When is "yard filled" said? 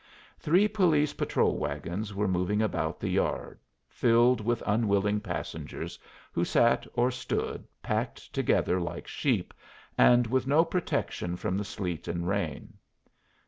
3.07-4.41